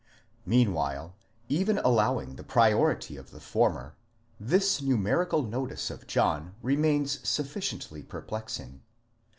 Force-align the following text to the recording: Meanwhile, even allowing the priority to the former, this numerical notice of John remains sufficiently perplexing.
Meanwhile, 0.47 1.13
even 1.47 1.77
allowing 1.77 2.35
the 2.35 2.43
priority 2.43 3.17
to 3.17 3.21
the 3.21 3.39
former, 3.39 3.93
this 4.39 4.81
numerical 4.81 5.43
notice 5.43 5.91
of 5.91 6.07
John 6.07 6.55
remains 6.63 7.19
sufficiently 7.21 8.01
perplexing. 8.01 8.81